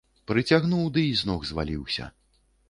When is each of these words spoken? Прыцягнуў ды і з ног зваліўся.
Прыцягнуў 0.29 0.87
ды 0.95 1.03
і 1.09 1.11
з 1.19 1.29
ног 1.31 1.45
зваліўся. 1.51 2.09